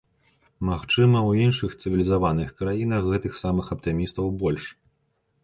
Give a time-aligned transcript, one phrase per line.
[0.69, 4.67] Магчыма, у іншых, цывілізаваных краінах гэтых самых аптымістаў больш.